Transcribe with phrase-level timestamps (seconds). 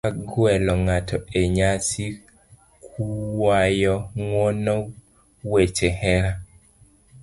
[0.05, 2.05] kaka gwelo ng'ato e nyasi,
[2.93, 4.75] kuayo ng'uono,
[5.51, 6.33] weche hera,